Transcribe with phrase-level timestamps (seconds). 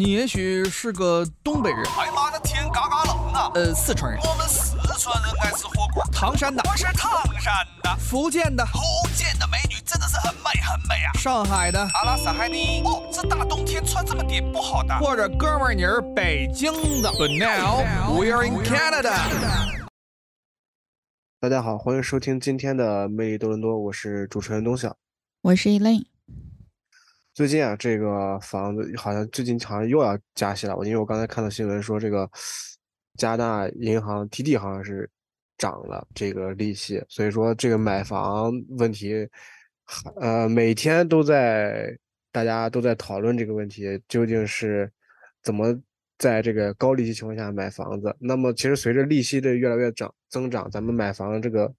[0.00, 3.52] 你也许是个东北人，哎妈的天嘎嘎冷啊！
[3.54, 6.02] 呃，四川人，我们四川人爱吃火锅。
[6.10, 8.80] 唐山的，我是唐山的，福建的，福
[9.14, 11.12] 建的美女真的是很美很美啊！
[11.18, 12.80] 上海的，阿拉斯海尼。
[12.82, 14.98] 哦，这大冬天穿这么点不好的。
[15.00, 16.72] 或者哥们儿你是北京
[17.02, 17.10] 的。
[17.10, 17.84] But now
[18.18, 19.12] we are in Canada。
[21.40, 24.96] 大家好，欢迎收听今天的魅力多伦多，我是主持人东晓，
[25.42, 26.06] 我是 Elaine。
[27.40, 30.76] 最近啊，这个房子好像最近好像又要加息了。
[30.76, 32.30] 我因为我刚才看到新闻说，这个
[33.16, 35.08] 加拿大银行 TD 好像是
[35.56, 39.26] 涨了这个利息，所以说这个买房问题，
[40.20, 41.98] 呃，每天都在
[42.30, 44.92] 大家都在讨论这个问题，究竟是
[45.42, 45.74] 怎么
[46.18, 48.14] 在这个高利息情况下买房子？
[48.20, 51.72] 那么其实随着利息的越来越涨增长，咱们买房这个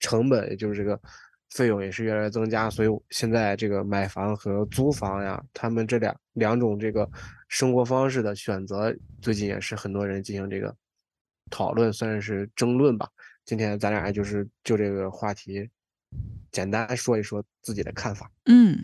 [0.00, 1.00] 成本，也就是这个。
[1.50, 7.08] 费用也是越来越增加，所以现在这个买房和租房呀，他们这两两种这个
[7.48, 10.74] 生活方式的选择，最近也是很多人进行这个
[11.50, 13.08] 讨论，算是争论吧。
[13.44, 15.68] 今天咱俩就是就这个话题，
[16.50, 18.30] 简单说一说自己的看法。
[18.46, 18.76] 嗯。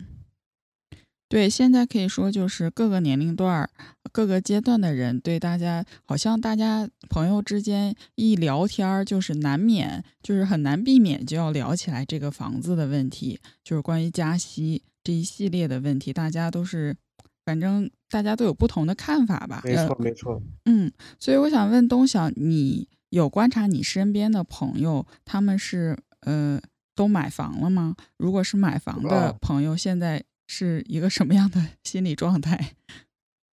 [1.33, 3.67] 对，现在可以说就是各个年龄段、
[4.11, 16.95] 各个阶段的人，对大家好像大家朋友之间一聊天儿，就是难免，就是很难避免就要聊起来这个房子的问题，就是关于加息这一系列的问题，大家都是，
[17.43, 19.63] 反正大家都有不同的看法吧。
[19.65, 20.39] 没错，没错。
[20.65, 26.61] 嗯，所以我想问东晓，你有观察你身边的朋友，他们是呃
[26.93, 27.95] 都买房了吗？
[28.17, 30.23] 如果是买房的朋友，现在。
[30.55, 32.75] 是一个什么样的 心理状态？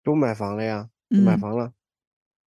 [0.04, 1.72] 都买房了呀，买房了，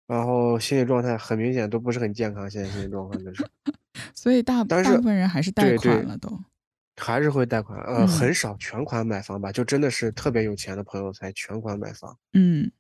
[0.09, 2.51] 然后心理状态很明显都不是很健康。
[2.51, 3.49] 现在心理状况就是，
[4.13, 6.37] 所以大大部分人还是贷款了，都
[6.97, 7.81] 还是会贷款。
[7.83, 12.19] 呃，很少全款买房吧，就真的是特别有钱的朋友才全款买房。
[12.33, 12.71] 嗯，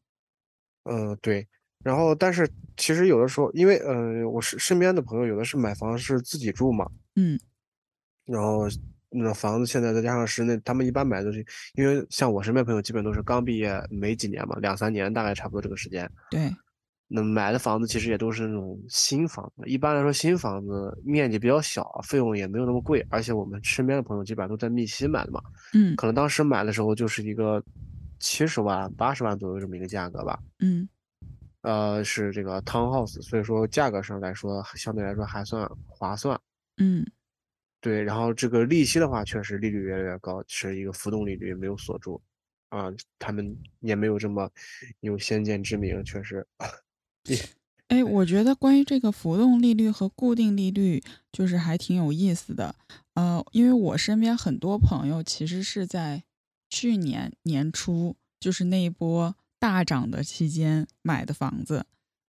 [0.84, 1.46] 嗯，对。
[1.84, 7.38] 然后，但是其实有的时候，因为呃，我是身边的朋友，有的是买房是自己住嘛，嗯，
[8.24, 8.68] 然后。
[9.12, 11.44] 那房子现在再加上室内他们一般买的是，
[11.74, 16.08] 因为像我身边朋友基本都是刚毕业没几年嘛，两三年大概差不多这个时间。
[16.30, 16.48] 对，
[17.08, 25.42] 那买的房子其实也都是那种新房子，一般来说新房子面积比较小，费用也没有那么贵，而且我们身边的朋友基本上都在密西买的嘛，
[25.74, 27.60] 嗯，可能当时买的时候就是一个
[28.20, 30.88] 七十万、八十万左右这么一个价格吧，嗯，
[31.62, 36.40] 呃，是这个 townhouse，所以说价格上来说相对来说还算划算，
[36.76, 37.04] 嗯。
[37.80, 42.20] 对，然后这个利息的话，确实利率越来越高，是一个浮动利率没有锁住，
[42.68, 44.50] 啊，他们也没有这么
[45.00, 46.46] 有先见之明，确实。
[47.88, 51.02] 哎，我觉得关于这个浮动利率和固定利率，
[51.32, 52.76] 就是还挺有意思的，
[53.14, 56.22] 呃，因为我身边很多朋友其实是在
[56.68, 61.86] 去年年初，就是那一波大涨的期间买的房子，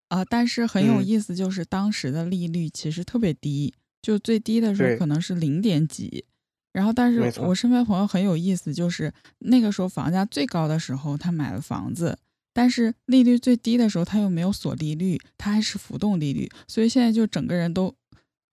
[0.08, 3.74] 啊，但是很有意思，就是当时的利率其实特别低。
[4.02, 6.24] 就最低的时候可能是零点几，
[6.72, 12.18] 然后但是我身边朋友很有意思，就是那个时候房价最高的时候他买了房子，
[12.52, 17.94] 但是利率最低的时候他又没有锁利率，他还是浮动利率，所以现在就整个人都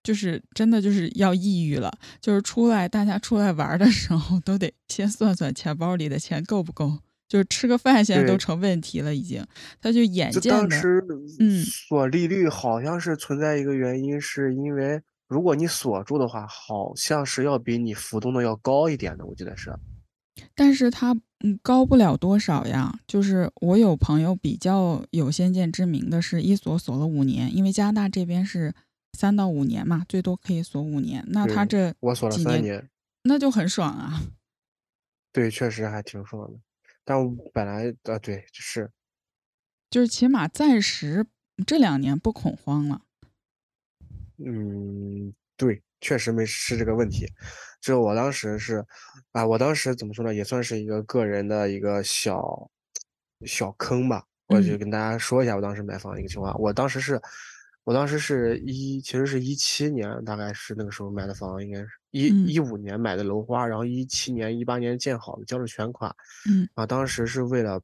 [0.04, 9.46] 就是真的就是要抑郁了，就是出来大家出来玩的时候都得先算算钱包里的钱够不够，就是吃个饭现在都成问题了已经，
[9.82, 10.78] 他就眼见的，
[11.40, 15.02] 嗯，锁利率好像是存在一个原因，是因为。
[15.28, 19.78] 如果你锁住的话，好像是要比你浮动的要高一点的，我记得是。
[20.56, 23.00] 但是它嗯高不了多少呀。
[23.06, 28.74] 就是我有朋友比较有先见之明的是，一锁锁了五年，因为加拿大这边是
[29.14, 31.26] 三到五年嘛，最多可以锁五年。
[31.28, 32.90] 那他这我锁了三年，
[33.24, 34.22] 那就很爽啊。
[35.34, 36.60] 对，确实还挺爽的。
[37.04, 38.92] 但我本来啊对是，
[39.90, 41.26] 就是起码暂时
[41.66, 43.02] 这两年不恐慌了。
[44.38, 47.26] 嗯，对，确实没是这个问题。
[47.82, 48.86] 就我当时是，
[49.32, 52.70] 啊，我当时怎么说呢，也算是一个个人的一个小
[53.46, 54.24] 小坑吧。
[54.48, 56.58] 我就跟大家说一下我当时买房的一个情况。
[56.60, 57.20] 我当时是，
[57.84, 66.16] 我当时是一，其实是一七年，大概是那个时候买的房，应该是一一五年买的楼花，然后一七年、一八年建好的，交了全款。
[66.50, 67.82] 嗯，啊，当时是为了，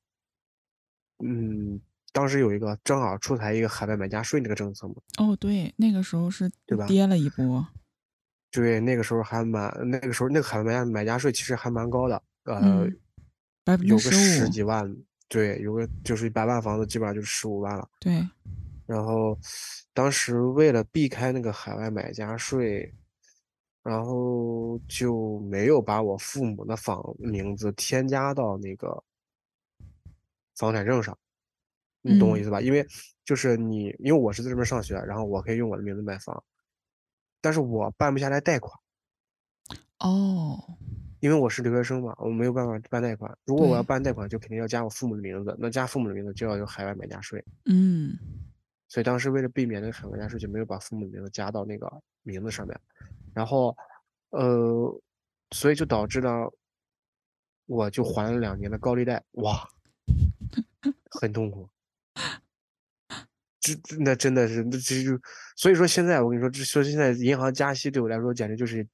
[1.23, 1.81] 嗯。
[2.13, 4.95] 当时有一个正好出台一个海外买家税那个政策嘛？
[5.17, 6.87] 哦，对，那个时候是对吧？
[6.87, 7.67] 跌了一波。
[8.51, 12.87] 对，那个时候还蛮，那个时候那个海外买家买家税其实还蛮高的，呃，
[13.81, 14.95] 有个十几万，
[15.27, 17.89] 对，有个就是一百万房子基本上就是十五万了。
[17.99, 18.25] 对。
[18.85, 19.37] 然后
[19.93, 22.93] 当时为了避开那个海外买家税，
[23.81, 29.03] 然后就没有把我父母的房名字添加到那个。
[30.55, 31.17] 房产证上，
[32.03, 32.39] 你懂我嗯。
[32.39, 32.61] 意思吧？
[32.61, 32.85] 因为
[33.25, 36.43] 就是你，因为我是在这边上学，然后我可以用我的名字买房，
[37.41, 38.77] 但是我办不下来贷款，
[39.99, 40.77] 哦，
[41.21, 43.35] 因为我是留学生嘛，我没有办法办贷款。
[43.45, 48.17] 如果我要办贷款，就肯定要加我父母的名字，那加父母的名字就要有海外买家税，嗯。
[48.89, 51.91] 所以当时为了避免那个海外买家税，就没有把父母的名字加到那个
[52.21, 52.79] 名字上面，
[53.33, 53.75] 然后，
[54.29, 55.01] 呃，
[55.51, 56.29] 所以就导致呢，
[57.65, 59.67] 我就还了两年的高利贷，哇，
[61.09, 61.67] 很痛苦。
[63.63, 65.19] 这这那真的是，那这就
[65.55, 68.85] 所以说现在我跟你说，这说现在银行加息对我来说简直就是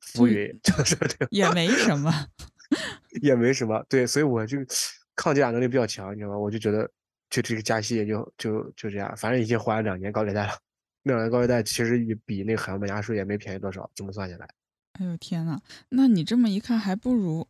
[0.00, 2.10] 浮云， 就是对也没什么。
[3.20, 4.56] 也没什么，对，所以我就
[5.16, 6.38] 抗击打能力比较强，你知道吗？
[6.38, 6.88] 我就觉得
[7.28, 10.52] 就这个加息也就就就这样，反正已经还了两年高利贷了，
[11.02, 14.48] 那两年高利贷其实也比那个海外买家税也没便宜多少，这么算下来，
[15.00, 15.58] 哎呦天呐，
[15.88, 17.48] 那你这么一看，还不如，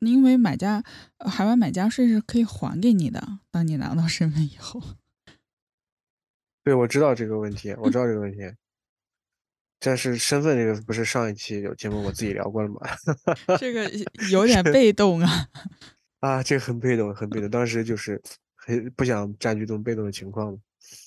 [0.00, 0.82] 因为买家
[1.18, 4.82] 呃海外买家税是可以还给你的，当你拿到身份以后。
[6.68, 8.40] 对，我知道这个问题，我知道这个问题。
[9.80, 12.80] 但是身份这个不是上一期有节目我自己聊过了吗？
[13.58, 13.90] 这个
[14.30, 15.48] 有点被动啊。
[16.20, 17.48] 啊，这个很被动，很被动。
[17.48, 18.20] 当时就是
[18.54, 20.52] 很不想占据这种被动的情况。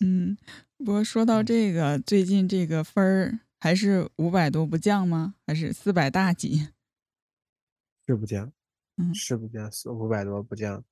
[0.03, 0.35] 嗯，
[0.79, 5.35] 不过说到嗯这个，最近这个分儿还是五百多不降吗？
[5.45, 6.69] 还是四百大几？
[8.07, 8.51] 是不降，
[8.97, 10.83] 嗯是不降，四五百多不降。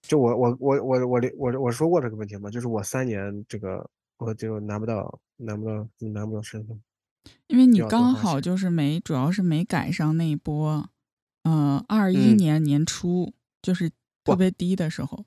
[0.00, 2.48] 就我我我我我我我说过这个问题吗？
[2.48, 6.80] 就是我三年这个我就拿不到拿不到拿不到身份。
[7.48, 10.88] 因为你刚好就是没，主要是没赶上那一波，
[11.42, 13.90] 呃，二一嗯年年初就是
[14.24, 15.24] 特别低的时候。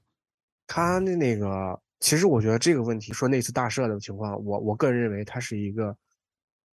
[0.65, 5.97] 他的那个，其实我觉得这个问题，说那次大赦的情况，我我个人认为它是一个，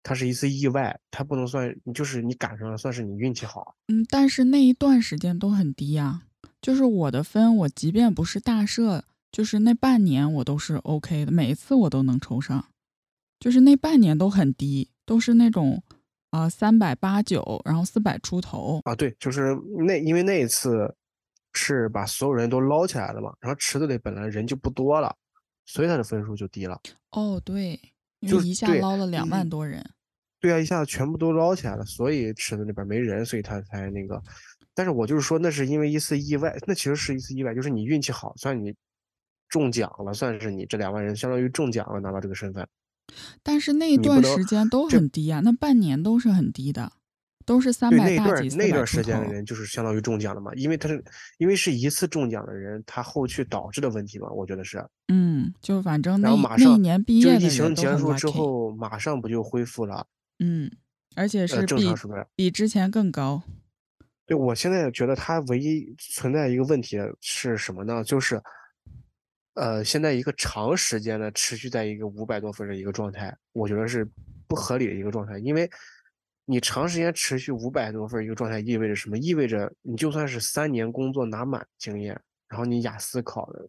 [0.02, 3.74] 它是一次意外，它不能算，就是你赶上了，算是你运气好。
[3.88, 6.22] 嗯，但是那一段时间都很低呀、
[6.60, 9.02] 就是我的分，我即便不是大赦，
[9.32, 12.64] 就是那半年我都是 OK 的，每一次我都能抽上，
[13.38, 15.82] 就是那半年都很低，都是那种
[16.30, 18.80] 啊三百八九，然后四百出头。
[18.84, 19.54] 啊，对，就是
[19.86, 20.94] 那因为那一次
[21.52, 25.14] 是把所有人都捞起来了嘛，然后池子里本来人就不多了，
[25.66, 26.80] 所以他的分数就低了。
[27.10, 27.78] 哦，对，
[28.20, 29.84] 因就是为一下捞了两万多人。
[30.38, 34.22] 对啊，一下子全部都捞起来了，所以池子里边没人，所以他才那个。
[34.74, 38.74] 但是我就是说，那是因为一次意外，那其实是一次意外，就是你运气好，算你
[39.48, 42.66] 中奖了，算是你这两万人相当于中奖了，拿到这个身份。
[43.42, 46.92] 但是那一段时间都 很低啊，那半年都是很低的，
[47.44, 48.86] 都是三对，百那段大几、那段。
[48.86, 51.02] 时间的人就是相当于中奖了嘛，因为他是
[51.38, 54.84] 因为是一次中奖的人，他后续导致的问题嘛，我觉得是。
[55.08, 58.26] 嗯，就反正那一那一年毕业的人都很情结束之。
[58.28, 60.06] 后，马上不就恢复了？
[60.40, 60.70] 嗯，
[61.14, 61.94] 而且呃，是比？
[62.34, 63.42] 比之前更高。
[64.26, 68.02] 对，我现在觉得他唯一存在一个问题是什么呢？
[68.02, 68.42] 就是，
[69.56, 74.06] 呃，现在一个长时间的持续在一个五百多分的一个状态，我觉得是
[74.46, 75.38] 不合理的一个状态。
[75.38, 75.68] 因为
[76.44, 79.16] 你长时间持续五百多分一个状态，意味着什么？
[79.16, 83.68] 意味着你就算是三年工作拿满经验，然后你雅思考的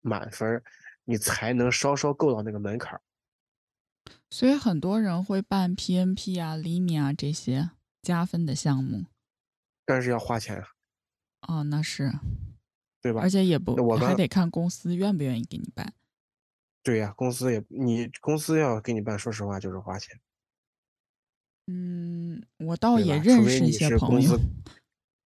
[0.00, 0.62] 满分，
[1.04, 3.00] 你才能稍稍够到那个门槛儿。
[4.30, 9.04] 所以很多人会办 PNP 啊、LIMI 啊这些加分的项目。
[9.84, 10.66] 但是要花钱啊，
[11.42, 12.10] 哦，那是，
[13.04, 13.28] 对吧而？
[13.28, 15.92] 且也不我还得看公司愿不愿意给你办。
[16.82, 20.18] 对呀，公司也你公司要给你办，说实话就是花钱。
[21.66, 24.44] 嗯，我倒也认识一些朋友是，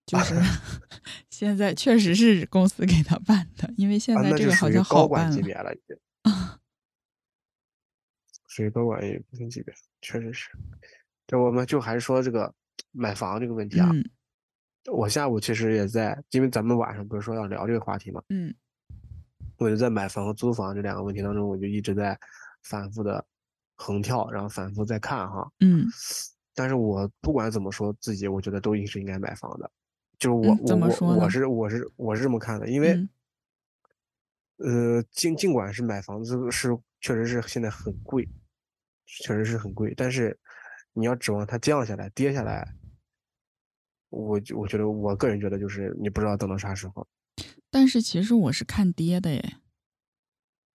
[0.07, 0.35] 就是
[1.31, 5.37] 现在确实是公司给他办的，因为现啊，在这个好像高管好办了。
[5.37, 5.97] 级别了，已经
[8.49, 10.51] 属于高管也不同级别，确实是。
[11.29, 12.53] 这我们就还是说这个
[12.91, 13.89] 买房这个问题啊。
[13.93, 14.05] 嗯
[14.91, 18.55] 我下午其实也在，因为咱们晚上不是说要聊这个话题嘛，嗯
[19.57, 22.19] 我就在买房和租房这两个问题当中，我就一直在
[22.63, 23.25] 反复的
[23.75, 25.51] 横跳，然后反复在看哈。
[25.61, 25.87] 嗯
[26.55, 29.71] 但是我不管怎么说自己，我觉得都应是应该买房的。
[30.19, 32.95] 就是我、嗯怎么我我我是我是我是这么看的，因为、
[34.57, 38.29] 嗯呃，尽尽管是买房子是确实是现在很贵，
[39.07, 40.37] 确实是很贵，但是
[40.93, 42.75] 你要指望它降下来、跌下来，
[44.11, 47.07] 我我觉得我个人觉得就是你不知道等到啥时候。
[47.71, 49.57] 但是其实我是看跌的耶，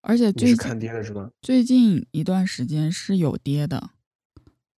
[0.01, 1.31] 而且最近是看跌的是吗？
[1.41, 3.91] 最近一段时间是有跌的，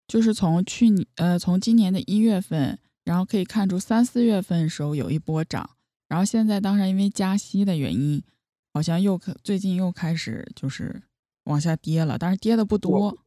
[0.07, 5.71] 就是从去年呃从今年的一月份，然后可以看出三四月份的时候有一波涨，
[6.09, 8.23] 然后现在当然因为加息的原因，
[8.73, 11.03] 好像又可最近又开始就是
[11.45, 13.19] 往下跌了，但是跌的不多。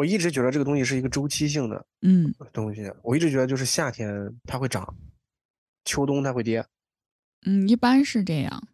[0.00, 4.96] 我一直觉得这个东西是一个周期性的嗯东西，我一直觉得就是夏天它会涨，
[5.84, 6.64] 秋冬它会跌，
[7.44, 8.66] 嗯，一般是这样。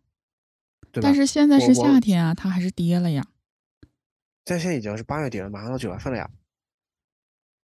[0.92, 1.08] 对吧？
[1.08, 3.26] 但是现在是夏天啊，它还是跌了呀。
[4.44, 6.30] 但现在已经是八月底了，马上到九月份了呀。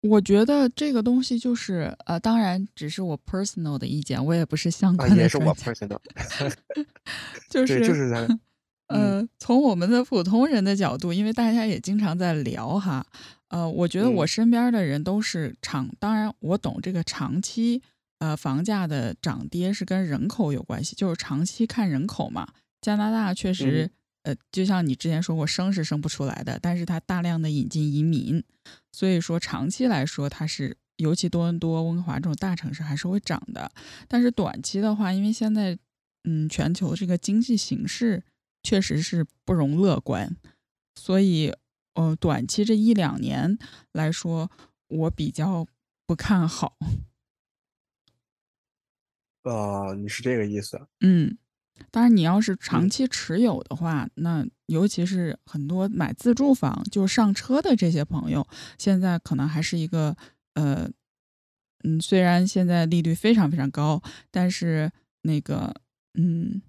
[0.02, 6.00] 我觉得这个东西就是呃，当然只是我 personal 的意见，我也不是相啊，关的也是我，personal，
[7.48, 8.26] 就是， 就是是咱，
[8.88, 13.06] 嗯呃，从我们的普通人的角度，因为大家也经常在聊哈，
[13.52, 17.82] 呃，我觉得我嗯身边的人都是长，当然我懂这个长期
[18.20, 22.48] 呃房价的涨跌是跟人口有关系，就是长期看人口嘛。
[22.82, 23.92] 加拿大确实，
[24.24, 28.44] 呃，就像你之前说过，生是生不出来的，但是它大量的引进移民，
[28.92, 30.78] 所以说长期来说它是。
[30.98, 33.72] 尤其多伦多、温哥华这种大城市还是会涨的，
[34.08, 35.76] 但是短期的话，因为现在
[36.26, 38.22] 嗯全球这个经济形势
[38.62, 40.38] 确实是不容乐观，
[40.94, 41.52] 所以
[41.94, 43.58] 呃短期这一两年
[43.92, 44.50] 来说，
[44.88, 45.66] 我比较
[46.06, 46.78] 不看好。
[49.44, 50.80] 呃，你是这个意思？
[51.00, 51.38] 嗯，
[51.90, 60.16] 当然你要是嗯长期持有的话，那尤其是很多买自住房就上车的这些朋友，现在可能还是一个
[60.54, 60.90] 呃
[61.84, 64.92] 嗯，虽然现在利率非常非常高，但是
[65.24, 65.74] 那个
[66.14, 66.62] 嗯。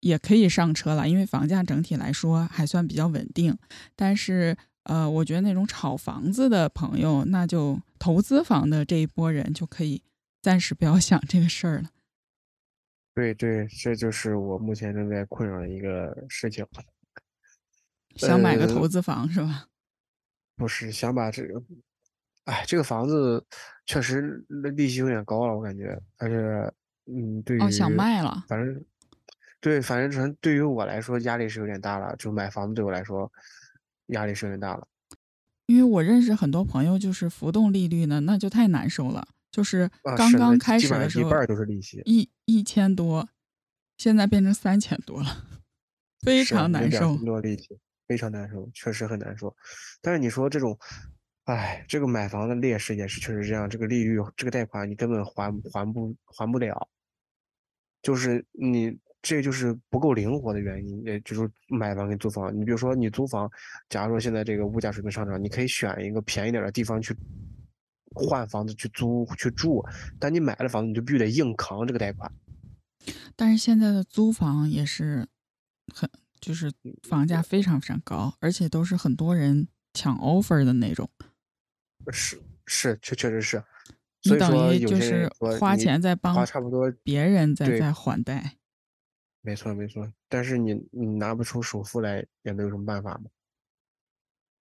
[0.00, 3.56] 也可以上车了，因为房价整体来说还算比较稳定。
[3.94, 10.02] 但是，呃，我觉得那种炒房子的朋友，那就投资房的这一波人就可以
[10.42, 11.90] 暂时不要想这个事儿了。
[13.14, 16.64] 对对，这就是我目前正在困扰的一个事情。
[18.16, 19.66] 想买个呃投资房是吧？
[20.56, 21.62] 不是想把这个，
[22.44, 23.44] 哎，这个房子
[23.86, 24.44] 确实
[24.76, 26.74] 利息有点高了，我感觉，而且，
[27.12, 28.44] 嗯，对于哦，想卖了。
[28.48, 28.84] 反正，
[29.60, 33.30] 对，反正成对于我来说压力是有点大了，就买房子对我来说
[34.06, 34.86] 压力是有点大了。
[35.66, 39.28] 因为我认识很多朋友，就是浮动利率呢，那就太难受了。
[39.52, 43.28] 就是啊，刚刚开始的时候一半儿都是利息，一一千多，
[43.98, 45.44] 现在变成三千多了，
[46.24, 47.24] 非常难受有点儿。
[47.26, 49.54] 多利息，非常难受，确实很难受。
[50.00, 50.78] 但是你说这种，
[51.44, 56.88] 哎，这个买房的劣势也是确实这样，这个利率，这个贷款你根本还还不还不了，
[58.02, 62.56] 就是你这就是不够灵活的原因，也就是买房跟租房。
[62.56, 63.50] 你比如说你租房，
[63.88, 67.14] 假如说现在这个物价水平上涨，你可以选一个便宜点儿的地方去
[68.14, 69.84] 换房子去租去住，
[70.18, 72.32] 但你买了房子你就必须得硬扛这个贷款。
[73.36, 75.28] 但是现在的租房也是
[75.94, 76.08] 很，
[76.40, 81.08] 就是嗯房价非常非常高，而且都是很多人抢 offer 的那种。
[82.10, 83.62] 是是，确确实是。
[84.22, 88.56] 你等所以说于就是花钱在帮花差不多，别人在在还贷。
[89.42, 90.10] 没错没错。
[90.28, 93.30] 但是你你拿不出首付来，也没有什么办法嘛。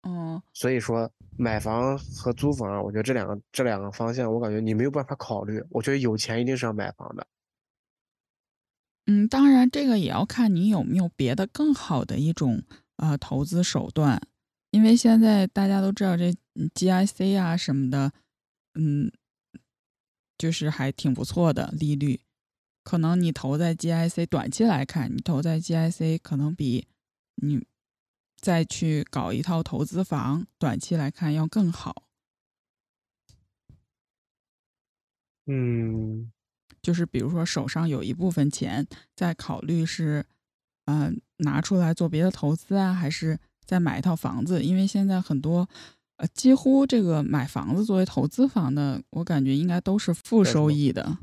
[0.04, 5.62] 嗯，所以说买房和租房，我觉得这两个这两个方向，我感觉你没有办法考虑。
[5.70, 7.28] 我觉得有钱一定是要买房的。
[9.08, 12.64] 嗯，当然，这个也要看你有没有别的更好的一种
[12.96, 14.22] 呃投资手段，
[14.72, 18.14] 因为现在大家都知道这嗯 GIC 啊什么的，
[18.76, 19.12] 嗯，
[20.38, 22.22] 就是还挺不错的利率。
[22.90, 26.88] 可能你投在 GIC，短期来看，你投在 GIC 可能比
[27.36, 27.64] 你
[28.42, 32.02] 再去搞一套投资房，短期来看要更好。
[35.46, 36.32] 嗯，
[36.82, 40.26] 就是比如说手上有一部分钱，在考虑是，
[40.86, 44.64] 呃，拿出来做别的投资啊，还是再买一套房子？
[44.64, 45.70] 因为现在很多，
[46.16, 51.20] 呃，几乎这个买房子作为投资房的，我感觉应该都是负收益的。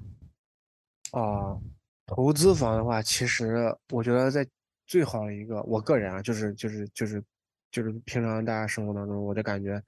[1.13, 1.59] 啊，
[2.07, 4.47] 投资房的话，其实我觉得在
[4.87, 7.23] 最好的一个，我个人啊，就是就是就是
[7.71, 9.83] 就是平常大家生活当中，我的感觉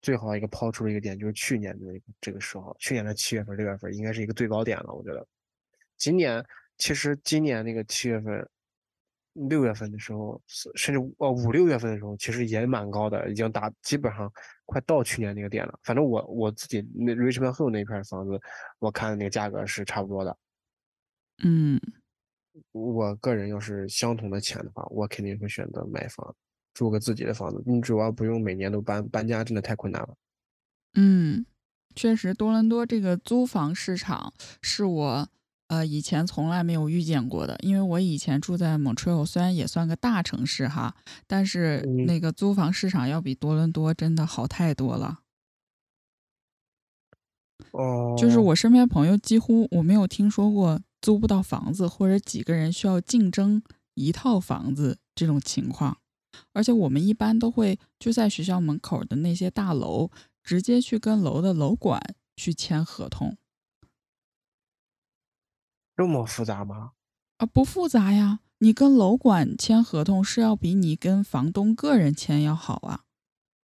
[0.00, 1.86] 最好一个抛出的一个点就是去年的
[2.20, 5.26] 这个时候，去年的七月份、六月份应该是一个最高点了，我觉得。
[5.96, 6.44] 今年
[6.76, 8.48] 其实今年那个七月份、
[9.32, 10.40] 六月份的时候，
[10.76, 14.32] 甚至哦五六月份的时候，其实也蛮高的，已经达基本上
[14.64, 15.78] 快到去年那个点了。
[15.82, 18.40] 反正我我自己那 Richmond Hill 那片房子，
[18.78, 20.36] 我看的那个价格是差不多的。
[21.44, 21.80] 嗯，
[22.72, 26.34] 我个人要是相同的钱的话，我肯定会选择买房，
[26.74, 27.62] 住个自己的房子。
[27.66, 30.16] 你主要不用每年都搬，搬家真的太困难了。
[30.94, 31.46] 嗯，
[31.94, 35.28] 确实，多伦多这个租房市场是我
[35.68, 37.56] 呃以前从来没有遇见过的。
[37.60, 45.20] 因为我以前住在 Montreal，虽然也算个大城市哈，但是嗯那个租房市场要比多伦多真的好太多了。
[47.72, 53.62] 哦，就是我身边朋友几乎我没有听说过租不到房子，或者几个人需要竞争
[53.94, 55.98] 一套房子这种情况。
[56.52, 60.10] 而且我们一般都会就在学校门口的那些大楼，
[60.42, 63.36] 直接去跟楼的楼管去签合同。
[65.96, 66.92] 这么复杂吗？
[67.38, 68.40] 啊，不复杂呀。
[68.60, 73.04] 你跟楼管签合同是要比你跟房东个人签要好啊。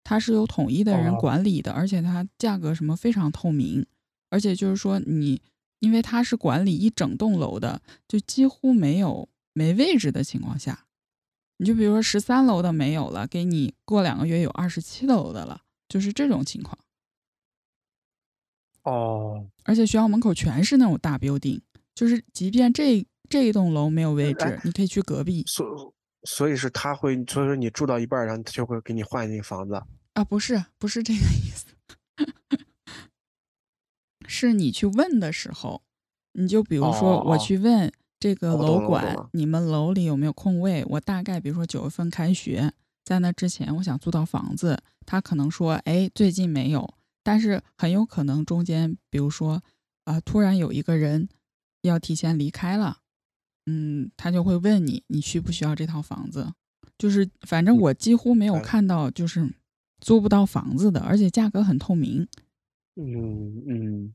[0.04, 3.86] 它是由统一的人哦管理的，而且它价格什么非常透明，
[4.30, 5.42] 而且就是说你，
[5.78, 10.86] 因为它是管理一整栋楼的，就几乎没有没位置的情况下，
[11.58, 16.78] 你就比如说十三楼的没有了，给你过两个月有二十七楼的了，就是这种情况。
[18.82, 21.60] 哦，而且学校门口全是那种大 building，
[21.94, 29.74] 就是即便这这一栋楼没有位置哎，你可以去隔壁所所以是他会，所以说你住到一半，然后他就会给你换那个房子。
[30.14, 31.66] 啊，不是不是这个意思，
[34.26, 35.82] 是你去问的时候，
[36.32, 40.84] 你就比如说我去问这个楼管，你们楼里有没有空位？
[40.88, 42.72] 我大概比如说九月份开学，
[43.04, 49.62] 在那之前我想租到房子，他可能说，哎，最近没有，但是很有可能中间，比如说，
[50.04, 51.28] 啊、突然有一个人
[51.82, 52.98] 要提前离开了，
[53.66, 56.52] 嗯，他就会问你，你需不需要这套房子？
[56.96, 59.52] 就是反正嗯我几乎没有哎看到就是
[60.00, 62.26] 租不到房子的，而且价格很透明。
[62.96, 64.14] 嗯嗯，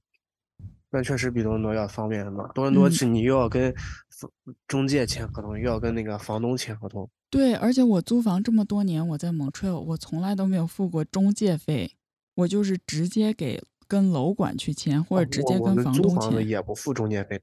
[0.90, 2.48] 那确实比多伦多要方便很多。
[2.54, 3.74] 多伦多嗯是你又要跟
[4.10, 4.32] 房
[4.68, 7.10] 中介签合同，又要跟那个房东签合同。
[7.30, 11.96] 对，而且我租房这么多年，我在 Montreal，我从来都没有付过中介费，
[12.36, 16.48] 我就是直接给跟楼管去签，或哦者直接跟房东租房子签。
[16.48, 17.42] 也不付中介费，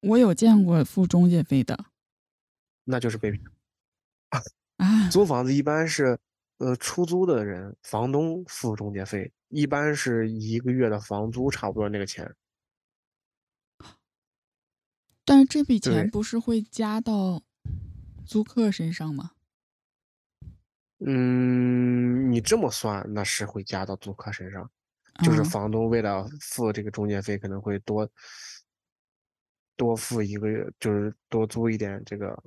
[0.00, 1.86] 我有见过付中介费的
[2.84, 3.42] 那就是被骗。
[4.76, 6.18] 啊，租房子一般是，
[6.58, 12.34] 呃，出租的人，房东付中介费，一般是一个月的房租差不多那个钱。
[15.24, 17.42] 但是这笔钱不是会加到
[18.26, 19.30] 租客身上吗？
[21.06, 24.70] 嗯，你这么算，那是会加到租客身上，
[25.22, 28.10] 就是嗯房东为了付这个中介费，可能会多
[29.76, 32.42] 多付一个月，就是多租一点这个，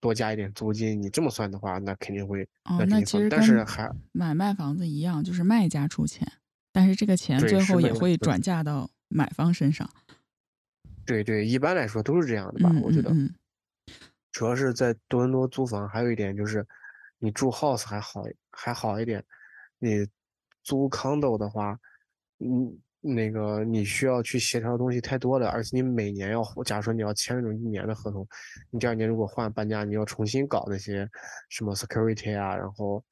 [0.00, 1.00] 多加一点租金。
[1.00, 6.26] 你这么算的话，那肯定会，哦，那其实但是还买卖房子一样，就是卖家出钱，
[6.72, 9.88] 但是这个钱最后也会转嫁到买方身上。
[11.04, 12.70] 对对，一般来说都是这样的吧？
[12.72, 13.10] 嗯我觉得。
[13.10, 13.34] 嗯嗯，
[14.30, 16.64] 主要是在多伦多租房，还有一点就是，
[17.18, 19.24] 你住 house 还好还好一点，
[19.78, 20.06] 你
[20.62, 21.78] 租 condo 的话，
[22.38, 28.26] 嗯，那个你需要去协调的东西太多了，而且你每年要，假如说你要签那种一年的合同，
[28.70, 31.08] 你第二年如果换搬家，你要重新搞那些
[31.48, 33.04] 什么 security 啊，然后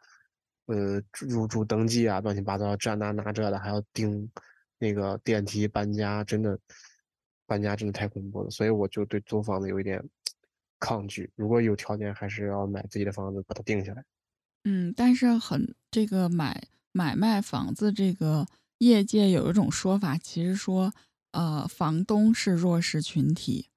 [0.67, 4.29] 呃入住登记啊，乱七八糟这那那这的，还要订
[4.79, 6.59] 那个电梯搬家，真的
[7.47, 10.03] 搬家真的太恐怖了，所以我就对租房子有一点
[10.81, 11.31] 抗拒。
[11.37, 14.05] 如果有条件，还是要买自己的房子，把它定下来。
[14.65, 18.45] 嗯，但是很这个买买卖房子这个
[18.79, 20.93] 业界有一种说法，其实说
[21.33, 23.69] 呃房东是弱势群体，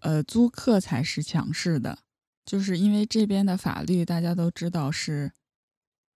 [0.00, 1.98] 呃租客才是强势的，
[2.44, 5.32] 就是因为这边的法律大家都知道是，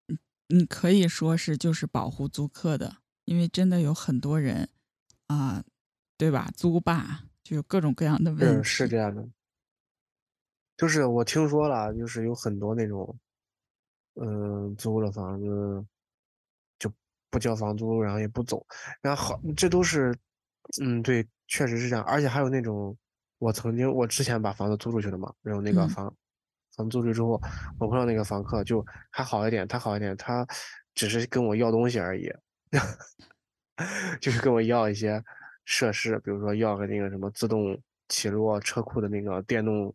[0.09, 4.68] 嗯你可以说是就是保护租客的，因为真的有很多人
[5.26, 5.64] 啊、
[6.16, 6.50] 对吧？
[6.57, 8.64] 租霸就有各种各样的问是题。
[8.64, 9.29] 是这样的，
[10.76, 13.18] 就是我听说了，就是有很多那种，
[14.14, 15.87] 嗯，租了房子就
[17.37, 18.66] 不交房租，然后也不走，
[19.03, 20.11] 然后好，这都是，
[20.81, 22.96] 嗯，对，确实是这样，而且还有那种，
[23.37, 25.88] 我曾经我之前把房子租出去了嘛，然后那个嗯。
[25.90, 26.16] 房，
[26.75, 27.38] 房租出去之后，
[27.79, 30.46] 我碰到那个房客就还好一点，他好一点，他
[30.94, 32.33] 只是跟我要东西而已，
[34.18, 35.22] 就是跟我要一些
[35.66, 39.94] 设施，比如说要个那个什么自动起落车库的那个电动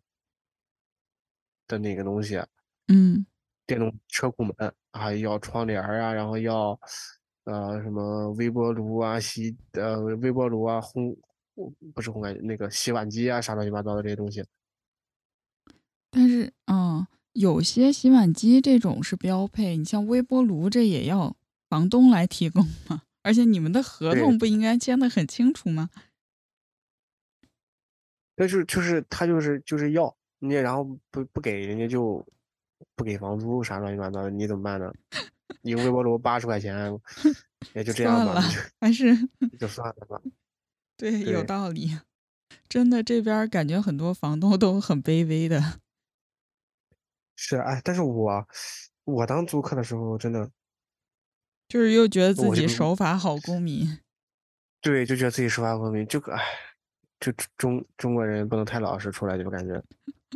[1.66, 2.40] 的那个东西，
[2.86, 3.26] 嗯。
[3.64, 6.78] 电动车库门，还要窗帘啊，然后要
[7.44, 11.16] 呃什么微波炉啊、洗呃微波炉啊、烘
[11.94, 14.44] 不是烘干那个洗碗机啊，啥乱七八糟的这些东西。
[16.10, 21.36] 但是，嗯，有些洗碗机这种是标配，你像微波炉这也要
[21.68, 23.02] 房东来提供吗。
[23.24, 25.90] 而且你们的合同不应该签的很清楚吗？
[28.34, 32.26] 但是就是他就是就是要你，然后不不给人家就
[32.96, 34.92] 不给房租啥乱七八糟的，你怎么办呢？
[35.62, 36.76] 一个微波炉八十块钱，
[37.74, 38.42] 也就这样吧，
[38.80, 39.16] 还是
[39.58, 40.20] 就算了吧。
[40.96, 41.98] 对，有道理。
[42.68, 45.80] 真的，这边感觉很多房东都很卑微的。
[47.36, 48.46] 是，哎，但是我
[49.04, 50.50] 我当租客的时候，真的
[51.68, 53.98] 就是又觉得自己守法好公民。
[54.80, 56.42] 对，就觉得自己守法公民，就哎，
[57.20, 59.82] 就中中国人不能太老实，出来就感觉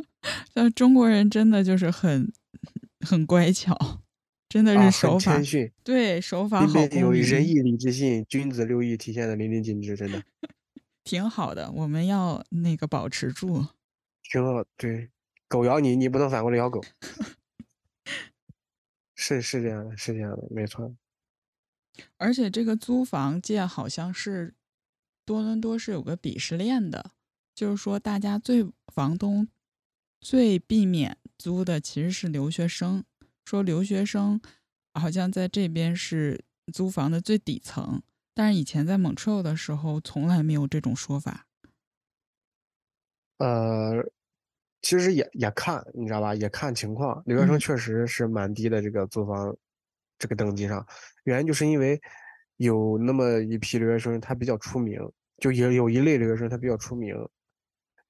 [0.53, 2.31] 但中国人真的就是很
[3.05, 3.75] 很乖巧，
[4.57, 10.23] 真的是手法，谦逊，对手法好，有仁义礼智信，君子六艺体现的淋漓尽致，真的。
[11.03, 11.71] 挺好的。
[11.71, 13.67] 我们要那个保持住。
[14.23, 14.63] 挺好。
[14.75, 15.11] 对，
[15.47, 16.83] 狗咬你，你不能反过来咬狗。
[19.13, 20.95] 是是这样的，是这样的，没错。
[22.17, 24.55] 而且这个租房界好像是
[25.23, 27.11] 多伦多是有个鄙视链的，
[27.53, 29.47] 就是说大家最房东
[30.19, 33.03] 最避免租的其实是留学生，
[33.47, 34.41] 说留学生
[34.93, 38.01] 好像在这边是租房的最底层，
[38.33, 41.47] 但是以前在 Montreal 的时候从来没有这种说法。
[43.37, 44.03] 呃，
[44.81, 46.35] 其实也也看，你知道吧？
[46.35, 47.23] 也看情况。
[47.25, 49.55] 留学生嗯确实是蛮低的，这个租房
[50.19, 50.85] 这个等级上，
[51.23, 51.97] 原因就是因为
[52.57, 54.99] 有那么一批留学生他比较出名，
[55.37, 57.15] 就有有一类留学生他比较出名，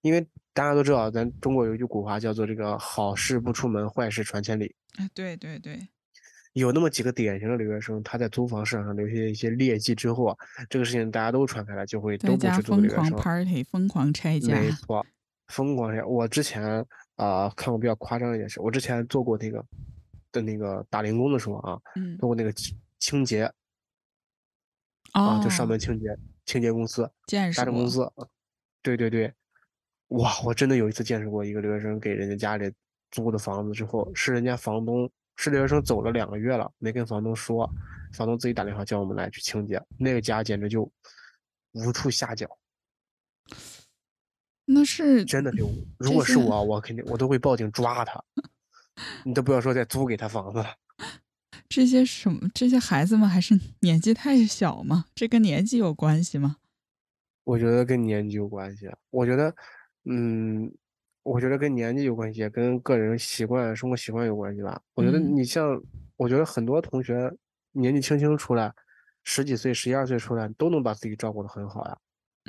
[0.07, 5.79] 因为大家都知道，咱中国有一句古话叫做这个“好事不出门，坏事传千里哎，对对对，”。
[6.53, 10.37] 有那么几个典型的留学生，他在租房市场上留下一些劣迹之后啊，
[10.69, 13.19] 这个事情大家都传开了，就会都不去租疯狂留学生。
[13.19, 14.55] party，疯狂拆家。
[14.55, 15.05] 没错，
[15.47, 16.03] 疯狂呀！
[16.03, 16.83] 我之前
[17.17, 19.63] 啊、看过比较夸张一件事，我之前做过那个
[20.31, 23.43] 的那个打零工的时候啊，嗯，做过那个清清洁
[25.11, 27.65] 啊，就上哦门清洁，清洁公司，见识过。
[27.65, 28.11] 大众公司，
[28.81, 29.31] 对对对，
[30.09, 32.71] 哇，我真的有一次见识过一个留学生给人家家里
[33.11, 37.69] 租的房子之后，是人家房东，是留学生走了两个月了，没跟房东说，
[38.13, 40.89] 房东自己打电话叫我们来去清洁，那个家简直就
[41.73, 42.47] 无处下脚。
[44.65, 48.23] 那是真的就，如果是我，我肯定我都会报警抓他。
[49.23, 50.75] 你都不要说再租给他房子了，
[51.69, 52.49] 这些什么？
[52.53, 55.05] 这些孩子们还是年纪太小吗？
[55.13, 56.57] 这跟年纪有关系吗？
[57.43, 58.89] 我觉得跟年纪有关系。
[59.11, 59.55] 我觉得，
[60.09, 60.71] 嗯，
[61.23, 64.81] 我觉得跟年纪有关系，也跟个人习惯、生活习惯有关系吧。
[64.93, 65.81] 我觉得嗯你像，
[66.15, 67.31] 我觉得很多同学
[67.73, 68.73] 年纪轻轻出来，
[69.23, 71.97] 十几岁、十一二岁出来，都能把自己照顾得很好呀。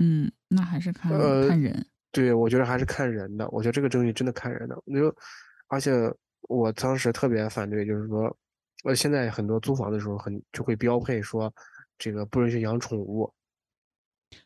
[0.00, 1.84] 嗯，那还是看、呃看人。
[2.12, 3.48] 对，我觉得还是看人的。
[3.50, 4.80] 我觉得这个东西真的看人的。
[4.86, 5.14] 我就，
[5.66, 5.92] 而且
[6.42, 8.34] 我当时特别反对，就是说，
[8.84, 11.52] 呃，现在很多租房的时候很就会标配说，
[11.98, 13.30] 这个不允许养宠物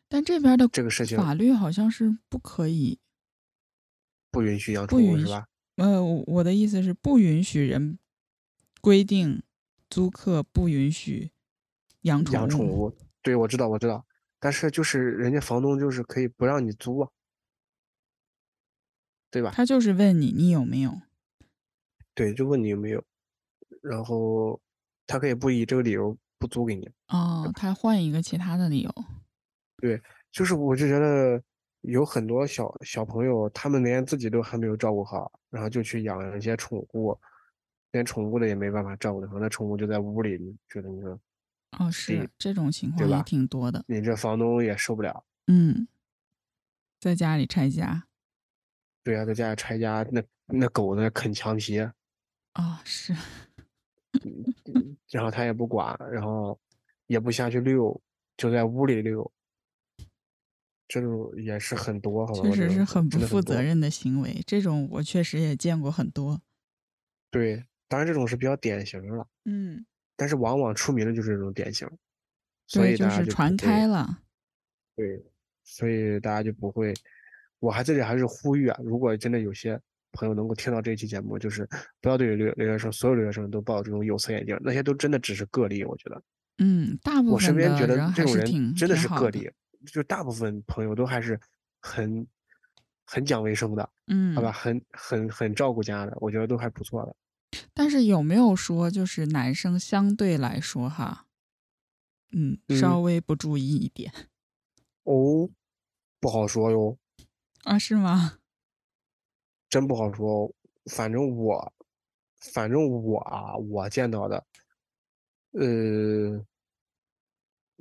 [0.07, 2.99] 但这边的这个事情，法律好像是不可以，
[4.31, 5.47] 不允许养不允许宠物是吧？
[5.75, 7.97] 呃，我我的意思是不允许人
[8.79, 9.41] 规定
[9.89, 11.31] 租客不允许
[12.01, 12.35] 养宠物。
[12.35, 14.05] 养宠物，对，我知道，我知道。
[14.39, 17.09] 但是就是人家房东就是可以不让你租啊，
[19.31, 19.51] 对吧？
[19.55, 21.01] 他就是问你你有没有。
[22.13, 23.03] 对，就问你有没有，
[23.81, 24.61] 然后
[25.07, 26.87] 他可以不以这个理由不租给你。
[27.07, 29.05] 哦，他换一个其他的理由。
[30.31, 31.41] 就是我就觉得
[31.81, 37.19] 有很多小小朋友，他们连自己都还没有照顾好，然后就去养一些宠物，
[37.91, 41.19] 连宠物的也没办法照顾的好，那宠物就在屋里，你觉得你说
[41.77, 43.83] 哦，是这种情况也挺多的。
[43.87, 45.25] 你这房东也受不了。
[45.47, 45.87] 嗯，
[46.99, 48.05] 在家里拆家
[49.03, 51.79] 对啊，在家里拆家，那那狗那啃墙皮，
[52.53, 53.13] 啊、是
[55.11, 56.57] 然后他也不管，然后
[57.07, 57.99] 也不下去遛，
[58.37, 59.29] 就在屋里遛，
[60.93, 62.49] 这种也是很多，好吧？
[62.51, 63.59] 确实是很不负责。
[63.59, 64.43] 任的行为。
[64.45, 66.39] 这种我确实也见过很多。
[67.31, 69.83] 对，当然这种是比较典型的了，嗯，
[70.15, 71.89] 但是往往出名的就是这种典型，
[72.67, 74.19] 所，以大家就是传开了。
[74.95, 75.19] 对，
[75.63, 76.93] 所以大家就不会。
[77.57, 81.67] 我还在这里还是呼吁啊，如果真的有些朋友能够听到这期节目，就是
[82.01, 86.21] 不要对留留学生，所有留学生都抱这种有色眼镜，那些都真的只是个例，我觉得。
[86.59, 89.49] 嗯，大部我身边觉得这种人真的是个例，
[89.85, 91.39] 就大部分朋友都还是
[91.81, 92.25] 很
[93.05, 97.15] 很讲卫生的，嗯，好吧，很很很照顾家的，我觉得都还不错的。
[97.73, 101.27] 但是有没有说，就是男生相对来说哈，
[102.31, 104.11] 嗯，稍嗯微不注意一点
[105.03, 105.49] 哦，
[106.19, 106.97] 不好说哟，
[107.63, 107.77] 啊？
[107.77, 108.39] 是吗？
[109.69, 110.53] 真不好说哦。
[110.91, 111.73] 反正我，
[112.53, 114.45] 反正我啊，我见到的，
[115.51, 116.45] 呃，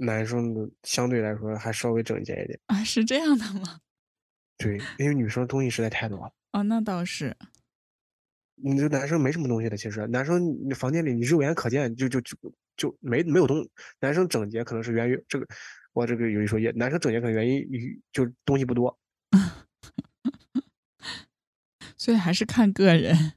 [0.05, 2.59] 男生的相对来说还稍微整洁一点。
[2.67, 3.81] 啊，是这样的吗？
[4.59, 6.33] 对，因为女生东西实在太多了。
[6.53, 7.37] 哦，那倒是。
[8.55, 12.37] 你这男生没什么东西的，其实男生你房间里你肉眼可见就就就
[12.77, 13.67] 就没没有东，
[13.99, 15.47] 男生整洁可能是源于这个，
[15.93, 18.97] 我这个有一说一，男生整洁可能源于于就是东西不多，
[21.97, 23.33] 所以还是看个人。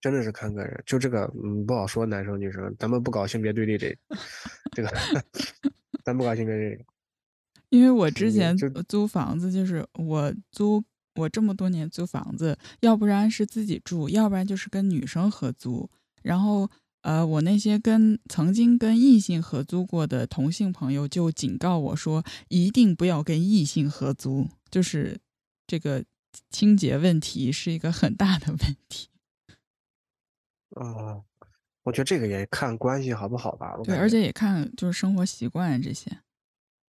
[0.00, 3.96] 真的是看个人，就这个嗯不好说男生女生，咱们不搞性别对立这
[4.72, 4.90] 这个，
[6.04, 6.84] 咱不搞性别对立，
[7.70, 8.56] 因为我之嗯前
[8.88, 10.82] 租房子，就是我租
[11.16, 15.90] 我这么多年租房子，要不然是自己住，要不然就是跟女生合租。
[16.22, 16.70] 然后
[17.02, 25.18] 呃，我那些跟曾经跟异性合租过的同性朋友就警告我说，一定不要跟异性合租，就是
[25.66, 26.04] 这个
[26.50, 29.08] 清洁问题是一个很大的问题。
[30.78, 31.20] 啊，
[31.82, 33.76] 我觉得这个也看关系好不好吧。
[33.84, 36.10] 对，而且也看就是生活习惯这些。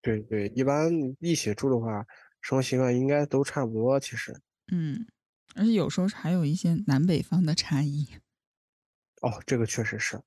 [0.02, 2.06] 对对，一般一起住的话，
[2.40, 3.98] 生活习惯应该都差不多。
[4.00, 4.32] 其实，
[4.72, 5.06] 嗯，
[5.54, 8.06] 而且有时候还有一些南北方的差异。
[9.22, 10.18] 哦，这个确实是，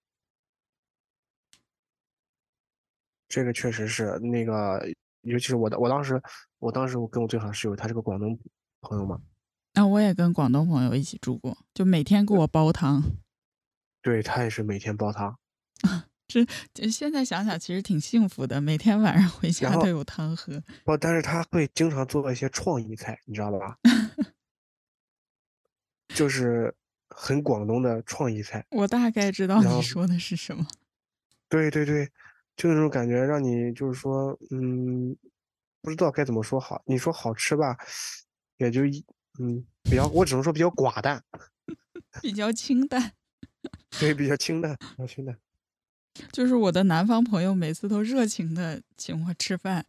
[3.28, 4.86] 这个确实是那个，
[5.22, 6.22] 尤其是我的，我当时，
[6.60, 8.38] 我当时我跟我最好的室友，他是个广东
[8.82, 9.20] 朋友嘛，
[9.74, 13.02] 那、我也跟广东朋友一起住过，就每天给我煲汤。
[14.04, 15.36] 对他也是每天煲汤，
[16.74, 20.62] 这现在想想，其实挺幸福的，每天晚上回家都有汤喝。
[20.84, 23.78] 不，但是他会经常做一些创意菜，你知道吧？
[26.14, 26.76] 就是
[27.10, 28.64] 很广东的创意菜。
[28.72, 30.68] 我大概知道你说的是什么。
[31.48, 32.12] 对对对，
[32.58, 35.16] 就那种感觉，让你就是说，嗯，
[35.82, 36.82] 不知道该怎么说好。
[36.86, 37.78] 你说好吃吧，
[38.58, 39.06] 也就一，
[39.40, 41.24] 嗯，比较，我只能说比较寡淡，
[42.22, 43.14] 比较清淡。
[44.00, 45.38] 对，比较清淡，比较清淡。
[46.32, 49.86] 就是我的南方朋友每次都热情的请我吃饭，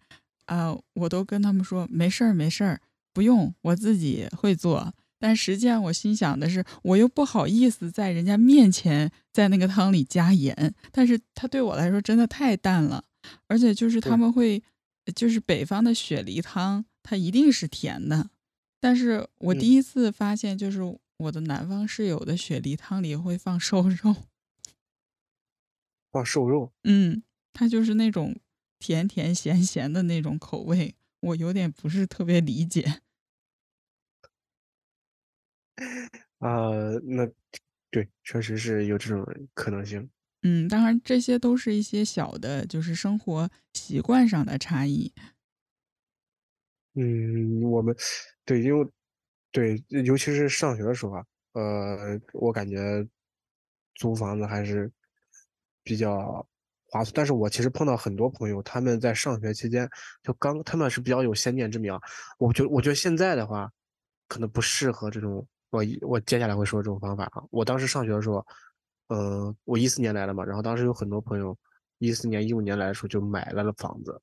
[0.46, 2.80] 啊、我都跟他们说没事儿没事儿，
[3.12, 4.94] 不用，我自己会做。
[5.18, 13.04] 但实际上我心想的是，我又不好意思在人家面前在那个汤里加盐，但是它对我来说真的太淡了，
[13.46, 14.62] 而且就是他们会，
[15.14, 18.28] 就是北方的雪梨汤，它一定是甜的，
[18.80, 20.80] 但是我第嗯一次发现，就是
[21.24, 24.14] 我的南方室友的雪梨汤里会放瘦肉。
[26.10, 28.36] 放瘦肉，嗯，它就是那种
[28.78, 33.00] 甜甜咸咸的那种口味，我有点不是特别理解。
[36.38, 36.70] 啊、
[37.02, 37.26] 那
[37.90, 40.08] 对，确实是有这种可能性。
[40.42, 45.12] 嗯，当然这些都是一些小的，就是生活习惯上的差异。
[46.94, 47.96] 嗯，我们
[48.44, 48.88] 对，因为
[49.54, 53.06] 对，尤其是上学的时候啊，呃，我感觉
[53.94, 54.90] 租房子还是
[55.84, 56.44] 比较
[56.88, 57.12] 划算。
[57.14, 59.88] 但是我其实碰到很多朋友，他们在上学期间
[60.24, 61.96] 就刚，他们是比较有先见之明。
[62.36, 63.70] 我觉得，我觉得现在的话，
[64.26, 67.44] 可能不适合这种我我接下来会说这种方法啊。
[67.52, 68.44] 我当时上学的时候，
[69.06, 71.56] 嗯、我一四年来的嘛，然后当时有很多朋友
[71.98, 74.20] 一四年、一五年来的时候就买了了房子。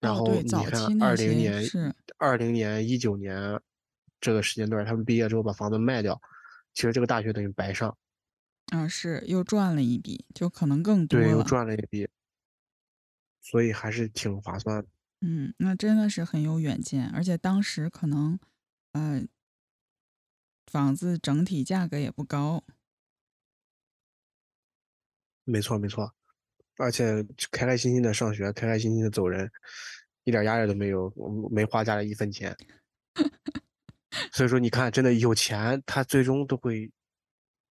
[0.00, 3.60] 然哦，后你看，二零年、是，二零年、一九年
[4.20, 6.20] 这个时间段，他们毕业之后把房子卖掉，
[6.74, 7.96] 其实这个大学等于白上，
[8.72, 11.42] 啊，是又赚了一笔，就可能更多对，又。
[11.42, 12.08] 赚了一笔，
[13.42, 14.88] 所以还是挺划算的。
[15.22, 18.38] 嗯，那真的是很有远见，而且当时可能，
[18.92, 19.22] 呃，
[20.66, 22.64] 房子整体价格也不高。
[25.44, 26.14] 没错，没错，
[26.80, 29.50] 而且开开心心的上学，开开心心的走人，
[30.24, 32.56] 一点压力都没有，我没花家里一分钱。
[34.32, 36.90] 所以说，你看，真的有钱，他最终都会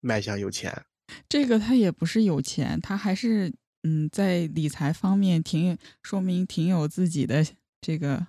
[0.01, 0.85] 迈向有钱。
[1.29, 7.45] 这个他也不是有钱，他还是嗯，在理财方面挺说明挺有自己的
[7.81, 8.27] 这个，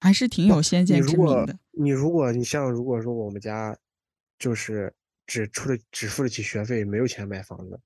[0.00, 1.58] 还是挺有先见之明的。
[1.72, 3.76] 你如果你像如果说我们家
[4.38, 4.92] 就是
[5.26, 7.80] 只出了只付得起学费，没有钱买房子，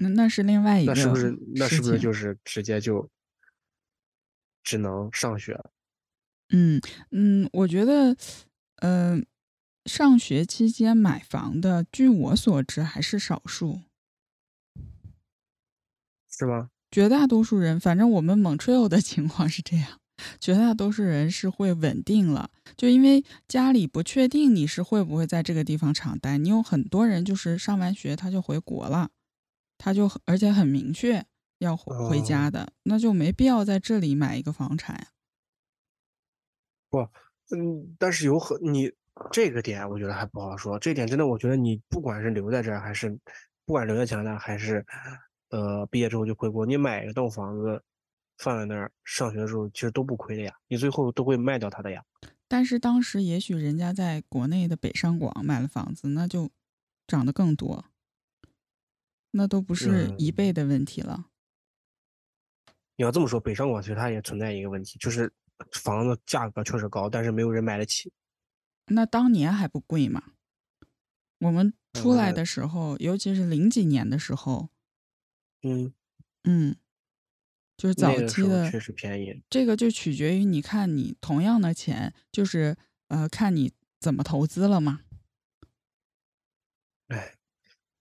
[0.00, 3.08] 那那是另外一个那是不是那是不是就是直接就
[4.64, 5.58] 只能上学？
[6.52, 6.80] 嗯
[7.12, 8.16] 嗯，我觉得，
[8.76, 9.20] 呃，
[9.84, 13.80] 上学期间买房的，据我所知还是少数，
[16.28, 16.70] 是吗？
[16.90, 20.00] 绝大多数人，反正我们 Montreal 的情况是这样，
[20.40, 29.10] 绝大多数人是会稳定了，就因为家里不确定你是会不会在这个地方长待，你有很多人就是上完学他就回国了，
[29.82, 31.24] 他就而且很明确
[31.58, 35.06] 要回回家哦的，那就没必要在这里买一个房产呀。
[37.52, 38.92] 嗯，但是有很你
[39.32, 40.78] 这个点，我觉得还不好说。
[40.78, 43.10] 这点真的，我觉得你不管是留在这儿，还是
[43.64, 44.84] 不管留在加拿大，还是
[45.48, 47.82] 呃毕业之后就回国，你买一栋房子
[48.38, 50.54] 放在那儿，上学的时候其实都不亏的呀。
[50.68, 52.04] 你最后都会卖掉它的呀。
[52.46, 56.50] 但是当时也许人家在国内的北上广买了房子，那就
[57.06, 57.84] 涨得更多，
[59.32, 61.26] 那都不是一嗯倍的问题了。
[62.96, 65.32] 你要这么说，北上广其实它也存在一个问题，就是
[65.72, 68.12] 房子价格确实高，但是没有人买得起。
[68.86, 70.34] 那当年还不贵嘛？
[71.38, 74.68] 我们出来呃的时候，尤其是零几年的时候，
[75.62, 75.94] 嗯，
[76.44, 76.76] 嗯，
[77.76, 79.42] 就是早期的确实便宜。
[79.48, 82.76] 这个就取决于你看你同样的钱，就是
[83.08, 85.00] 呃看你怎么投资了嘛。
[87.08, 87.34] 哎，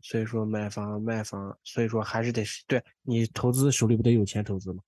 [0.02, 4.82] 所以说买房卖房，所以说还是得是对你投资手里不得有钱投资吗？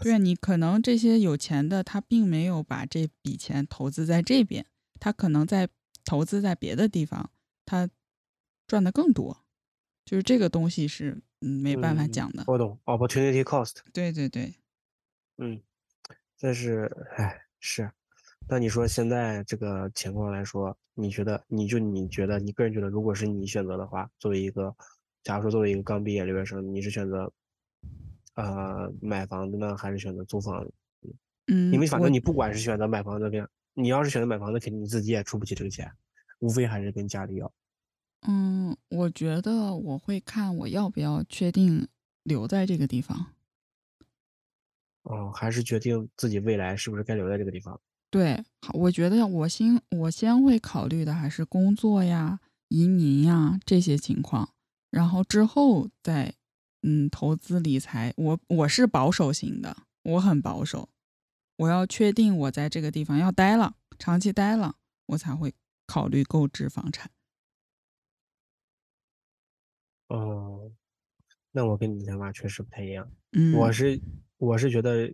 [0.00, 4.66] 对啊，你可能这些有钱的，他并没有把这笔钱投资在这边，
[5.00, 5.68] 他可能在
[6.04, 7.30] 投资在别的地方，
[7.64, 7.88] 他
[8.66, 9.44] 赚的更多。
[10.04, 12.44] 就是这个东西是嗯没办法嗯讲的。
[12.46, 13.78] 我懂，opportunity cost。
[13.92, 14.54] 对对对，
[15.38, 15.60] 嗯，
[16.38, 17.90] 但是，唉，是。
[18.48, 24.74] 那你说现在这个情况来说，你觉得，你就你觉得，你个人觉得，如果是你选择的话，作为一个，
[25.24, 27.32] 假如说作为一个刚毕业留学生，你是选择，
[28.34, 30.72] 呃，买房子呢，还是选择租房子？
[31.48, 35.90] 嗯，因为反正你不管是选择买房子跟，你要是选择买房子，肯定你自己也出不起这个钱，
[36.38, 37.52] 无非还是跟家里要。
[38.28, 41.88] 嗯，我觉得我会看我要不要确定
[42.22, 43.32] 留在这个地方。
[45.02, 47.80] 哦，还是决定自己未来是不是该留在这个地方。
[48.16, 54.54] 对，好，我觉得我先我先会考虑的还是工作呀、移民呀这些情况，
[54.90, 56.34] 然后之后再
[56.80, 58.14] 嗯投资理财。
[58.16, 60.88] 我我是保守型的，我很保守，
[61.58, 64.76] 我要确定我在这个地方要待了，长期待了，
[65.08, 65.52] 我才会
[65.86, 67.10] 考虑购置房产。
[70.08, 70.72] 哦，
[71.52, 73.12] 那我跟你的想法确实不太一样。
[73.32, 74.00] 嗯，我是
[74.38, 75.12] 我是觉得，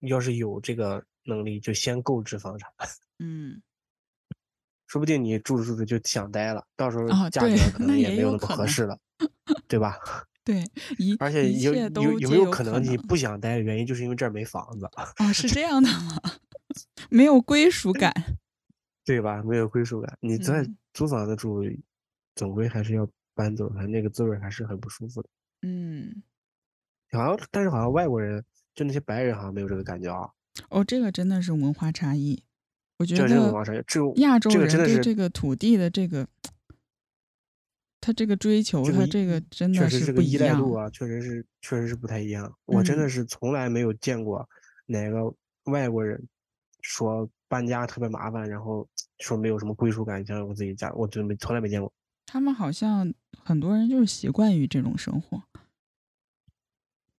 [0.00, 2.70] 要是有这个能力，就先购置房产，
[3.18, 3.60] 嗯
[4.86, 8.98] 说不定你住着住着就想呆了，到时候价格可能也没有那么合适了，
[9.66, 9.98] 对吧？
[10.44, 10.62] 对，
[10.98, 14.86] 一而且有有有没有可能你不想待的原因，就是因为这儿没房子，
[15.18, 16.20] 哦是这样的吗？
[17.10, 18.12] 没有归属感。
[19.06, 19.42] 对吧？
[19.42, 21.62] 没有归属感，你在嗯租房子住，
[22.34, 25.28] 总归还是要搬走的，那个滋味还是很不舒服的。
[25.62, 26.22] 嗯，
[27.10, 30.30] 好像，但是好像外国人，就那些白人好像没有这个感觉啊。
[30.70, 32.42] 哦，这个真的是文化差异。
[32.98, 33.26] 我觉得
[34.16, 36.28] 亚洲人对这个土地的这个，
[38.00, 40.58] 他这个追求，他这个真的是不一这个依赖样。
[40.60, 42.56] 度啊，确实是确实是不太一样。
[42.66, 44.48] 我真的嗯是从来没有见过
[44.86, 46.28] 哪个外国人
[46.82, 48.88] 说搬家特别麻烦，然后
[49.18, 51.92] 说没有什么归属感，像我自己家，我真没从来没见过。
[52.26, 53.12] 他们好像
[53.42, 55.42] 很多人就是习惯于这种生活，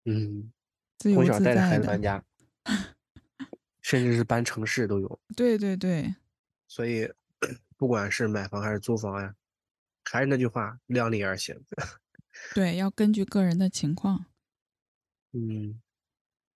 [0.06, 0.50] 嗯，
[0.98, 2.02] 自由自从小带着孩在的子搬。
[2.02, 2.24] 家，
[3.86, 5.20] 甚至是搬城市都有。
[5.36, 6.12] 对对对，
[6.66, 7.08] 所以，
[7.78, 9.32] 不管是买房还是租房呀，
[10.02, 11.56] 还是那句话，量力而行。
[12.52, 14.26] 对，要根据个人的情况。
[15.34, 15.80] 嗯，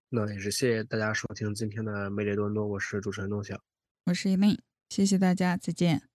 [0.09, 3.63] 那也是谢谢大家收听今天的魅力多伦多，我是主持人东晓。
[4.07, 6.10] 我是 Elaine，谢谢大家，再见。